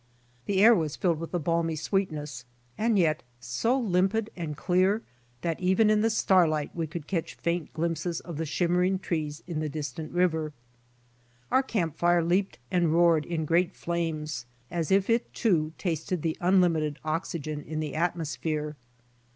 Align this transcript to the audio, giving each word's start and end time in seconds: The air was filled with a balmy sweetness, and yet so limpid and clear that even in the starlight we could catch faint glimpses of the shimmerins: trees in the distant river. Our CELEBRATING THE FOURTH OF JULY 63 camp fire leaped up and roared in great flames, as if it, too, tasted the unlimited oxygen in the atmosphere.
The 0.47 0.63
air 0.63 0.73
was 0.73 0.95
filled 0.95 1.19
with 1.19 1.31
a 1.31 1.37
balmy 1.37 1.75
sweetness, 1.75 2.45
and 2.75 2.97
yet 2.97 3.21
so 3.39 3.77
limpid 3.79 4.31
and 4.35 4.57
clear 4.57 5.03
that 5.41 5.59
even 5.59 5.91
in 5.91 6.01
the 6.01 6.09
starlight 6.09 6.75
we 6.75 6.87
could 6.87 7.05
catch 7.05 7.35
faint 7.35 7.71
glimpses 7.73 8.19
of 8.19 8.37
the 8.37 8.47
shimmerins: 8.47 9.03
trees 9.03 9.43
in 9.45 9.59
the 9.59 9.69
distant 9.69 10.11
river. 10.11 10.53
Our 11.51 11.61
CELEBRATING 11.61 11.91
THE 11.91 11.97
FOURTH 11.99 12.17
OF 12.23 12.29
JULY 12.29 12.37
63 12.37 12.41
camp 12.41 12.57
fire 12.57 12.57
leaped 12.57 12.57
up 12.57 12.59
and 12.83 12.93
roared 12.95 13.25
in 13.27 13.45
great 13.45 13.75
flames, 13.75 14.45
as 14.71 14.91
if 14.91 15.07
it, 15.07 15.31
too, 15.35 15.73
tasted 15.77 16.23
the 16.23 16.37
unlimited 16.41 16.97
oxygen 17.05 17.61
in 17.61 17.79
the 17.79 17.93
atmosphere. 17.93 18.75